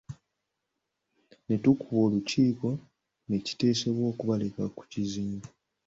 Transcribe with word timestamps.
Ne 1.47 1.55
tukuba 1.63 1.99
olukiiko 2.05 2.69
ne 3.27 3.37
kiteesebwa 3.45 4.03
okubaleka 4.11 4.63
ku 4.75 4.83
kizinga. 4.91 5.49